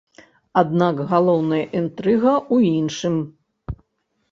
Аднак 0.61 1.01
галоўная 1.11 1.61
інтрыга 1.81 2.33
ў 2.55 2.75
іншым. 2.81 3.15